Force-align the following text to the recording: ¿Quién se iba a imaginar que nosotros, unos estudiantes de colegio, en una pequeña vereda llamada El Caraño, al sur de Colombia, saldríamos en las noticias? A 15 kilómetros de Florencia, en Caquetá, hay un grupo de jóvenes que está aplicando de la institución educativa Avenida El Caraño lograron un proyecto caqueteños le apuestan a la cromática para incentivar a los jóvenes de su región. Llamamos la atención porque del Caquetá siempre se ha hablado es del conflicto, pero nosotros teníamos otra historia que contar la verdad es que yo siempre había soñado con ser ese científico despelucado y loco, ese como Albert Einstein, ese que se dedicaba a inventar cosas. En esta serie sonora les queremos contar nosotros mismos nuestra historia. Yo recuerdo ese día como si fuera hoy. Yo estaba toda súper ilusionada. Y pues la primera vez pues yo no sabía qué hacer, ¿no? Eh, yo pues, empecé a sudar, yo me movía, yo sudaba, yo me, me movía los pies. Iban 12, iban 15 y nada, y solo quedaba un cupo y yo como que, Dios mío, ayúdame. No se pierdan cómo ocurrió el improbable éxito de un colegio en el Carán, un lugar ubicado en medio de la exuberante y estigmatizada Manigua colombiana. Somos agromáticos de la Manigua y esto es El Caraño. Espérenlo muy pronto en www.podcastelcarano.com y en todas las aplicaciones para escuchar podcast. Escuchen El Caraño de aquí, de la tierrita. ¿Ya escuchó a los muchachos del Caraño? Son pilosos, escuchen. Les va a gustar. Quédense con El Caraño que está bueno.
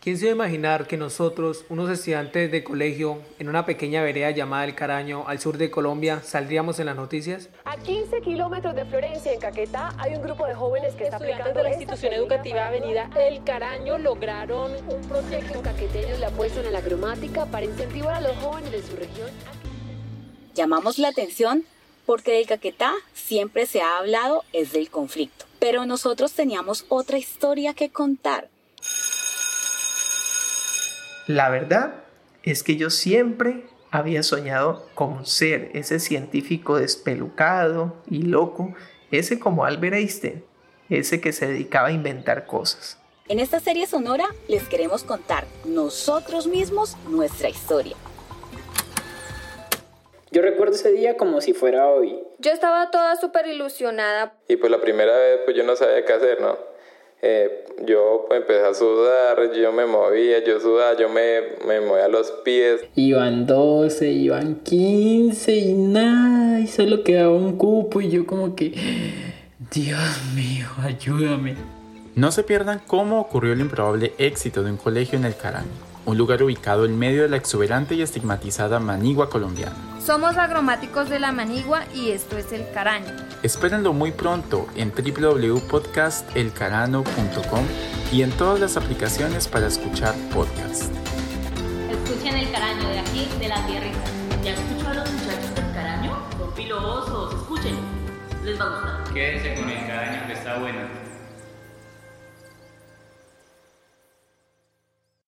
¿Quién 0.00 0.16
se 0.16 0.24
iba 0.24 0.32
a 0.32 0.34
imaginar 0.34 0.86
que 0.86 0.96
nosotros, 0.96 1.66
unos 1.68 1.90
estudiantes 1.90 2.50
de 2.50 2.64
colegio, 2.64 3.18
en 3.38 3.50
una 3.50 3.66
pequeña 3.66 4.02
vereda 4.02 4.30
llamada 4.30 4.64
El 4.64 4.74
Caraño, 4.74 5.24
al 5.26 5.40
sur 5.40 5.58
de 5.58 5.70
Colombia, 5.70 6.22
saldríamos 6.24 6.80
en 6.80 6.86
las 6.86 6.96
noticias? 6.96 7.50
A 7.66 7.76
15 7.76 8.22
kilómetros 8.22 8.74
de 8.74 8.86
Florencia, 8.86 9.30
en 9.30 9.40
Caquetá, 9.40 9.94
hay 9.98 10.14
un 10.14 10.22
grupo 10.22 10.46
de 10.46 10.54
jóvenes 10.54 10.94
que 10.94 11.04
está 11.04 11.18
aplicando 11.18 11.52
de 11.52 11.64
la 11.64 11.68
institución 11.68 12.14
educativa 12.14 12.68
Avenida 12.68 13.10
El 13.14 13.44
Caraño 13.44 13.98
lograron 13.98 14.72
un 14.88 15.02
proyecto 15.02 15.60
caqueteños 15.60 16.18
le 16.18 16.24
apuestan 16.24 16.64
a 16.64 16.70
la 16.70 16.80
cromática 16.80 17.44
para 17.44 17.66
incentivar 17.66 18.14
a 18.14 18.20
los 18.22 18.34
jóvenes 18.38 18.72
de 18.72 18.82
su 18.82 18.96
región. 18.96 19.28
Llamamos 20.54 20.98
la 20.98 21.08
atención 21.08 21.66
porque 22.06 22.32
del 22.32 22.46
Caquetá 22.46 22.94
siempre 23.12 23.66
se 23.66 23.82
ha 23.82 23.98
hablado 23.98 24.44
es 24.54 24.72
del 24.72 24.88
conflicto, 24.88 25.44
pero 25.58 25.84
nosotros 25.84 26.32
teníamos 26.32 26.86
otra 26.88 27.18
historia 27.18 27.74
que 27.74 27.90
contar 27.90 28.48
la 31.34 31.48
verdad 31.48 31.94
es 32.42 32.62
que 32.62 32.76
yo 32.76 32.90
siempre 32.90 33.64
había 33.92 34.22
soñado 34.22 34.86
con 34.94 35.26
ser 35.26 35.70
ese 35.74 36.00
científico 36.00 36.76
despelucado 36.76 37.94
y 38.10 38.22
loco, 38.22 38.74
ese 39.12 39.38
como 39.38 39.64
Albert 39.64 39.94
Einstein, 39.94 40.44
ese 40.88 41.20
que 41.20 41.32
se 41.32 41.46
dedicaba 41.46 41.88
a 41.88 41.92
inventar 41.92 42.46
cosas. 42.46 42.98
En 43.28 43.38
esta 43.38 43.60
serie 43.60 43.86
sonora 43.86 44.26
les 44.48 44.64
queremos 44.64 45.04
contar 45.04 45.44
nosotros 45.64 46.48
mismos 46.48 46.96
nuestra 47.08 47.48
historia. 47.48 47.94
Yo 50.32 50.42
recuerdo 50.42 50.74
ese 50.74 50.90
día 50.90 51.16
como 51.16 51.40
si 51.40 51.52
fuera 51.52 51.88
hoy. 51.88 52.20
Yo 52.38 52.50
estaba 52.50 52.90
toda 52.90 53.16
súper 53.16 53.46
ilusionada. 53.46 54.34
Y 54.48 54.56
pues 54.56 54.70
la 54.70 54.80
primera 54.80 55.16
vez 55.16 55.40
pues 55.44 55.56
yo 55.56 55.62
no 55.62 55.76
sabía 55.76 56.04
qué 56.04 56.12
hacer, 56.12 56.40
¿no? 56.40 56.56
Eh, 57.22 57.66
yo 57.86 58.24
pues, 58.28 58.40
empecé 58.40 58.66
a 58.66 58.74
sudar, 58.74 59.52
yo 59.52 59.72
me 59.72 59.84
movía, 59.84 60.42
yo 60.44 60.58
sudaba, 60.58 60.96
yo 60.96 61.08
me, 61.08 61.40
me 61.66 61.80
movía 61.80 62.08
los 62.08 62.30
pies. 62.44 62.82
Iban 62.94 63.46
12, 63.46 64.08
iban 64.10 64.56
15 64.56 65.56
y 65.56 65.74
nada, 65.74 66.60
y 66.60 66.66
solo 66.66 67.04
quedaba 67.04 67.32
un 67.32 67.58
cupo 67.58 68.00
y 68.00 68.08
yo 68.08 68.26
como 68.26 68.54
que, 68.56 68.72
Dios 69.70 70.22
mío, 70.34 70.66
ayúdame. 70.82 71.56
No 72.14 72.32
se 72.32 72.42
pierdan 72.42 72.80
cómo 72.86 73.20
ocurrió 73.20 73.52
el 73.52 73.60
improbable 73.60 74.14
éxito 74.18 74.62
de 74.62 74.70
un 74.70 74.76
colegio 74.76 75.18
en 75.18 75.26
el 75.26 75.36
Carán, 75.36 75.66
un 76.06 76.18
lugar 76.18 76.42
ubicado 76.42 76.84
en 76.84 76.98
medio 76.98 77.22
de 77.22 77.28
la 77.28 77.36
exuberante 77.36 77.94
y 77.94 78.02
estigmatizada 78.02 78.80
Manigua 78.80 79.30
colombiana. 79.30 79.76
Somos 80.04 80.36
agromáticos 80.36 81.08
de 81.08 81.20
la 81.20 81.30
Manigua 81.32 81.84
y 81.94 82.10
esto 82.10 82.36
es 82.38 82.50
El 82.52 82.68
Caraño. 82.72 83.14
Espérenlo 83.42 83.92
muy 83.92 84.12
pronto 84.12 84.66
en 84.74 84.92
www.podcastelcarano.com 84.92 87.64
y 88.12 88.22
en 88.22 88.30
todas 88.32 88.58
las 88.60 88.76
aplicaciones 88.76 89.46
para 89.46 89.66
escuchar 89.66 90.14
podcast. 90.34 90.90
Escuchen 91.90 92.36
El 92.36 92.50
Caraño 92.50 92.88
de 92.88 92.98
aquí, 92.98 93.28
de 93.38 93.48
la 93.48 93.64
tierrita. 93.66 93.98
¿Ya 94.42 94.54
escuchó 94.54 94.88
a 94.88 94.94
los 94.94 95.12
muchachos 95.12 95.54
del 95.54 95.70
Caraño? 95.72 96.16
Son 96.38 96.50
pilosos, 96.54 97.34
escuchen. 97.34 97.76
Les 98.44 98.58
va 98.58 98.64
a 98.64 98.68
gustar. 98.70 99.04
Quédense 99.12 99.54
con 99.54 99.68
El 99.68 99.86
Caraño 99.86 100.26
que 100.26 100.32
está 100.32 100.58
bueno. 100.58 100.78